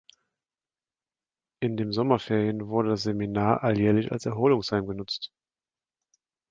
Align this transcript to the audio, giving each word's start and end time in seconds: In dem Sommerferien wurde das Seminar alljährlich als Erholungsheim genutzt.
In 1.59 1.77
dem 1.77 1.93
Sommerferien 1.93 2.67
wurde 2.69 2.89
das 2.89 3.03
Seminar 3.03 3.61
alljährlich 3.63 4.11
als 4.11 4.25
Erholungsheim 4.25 4.87
genutzt. 4.87 5.31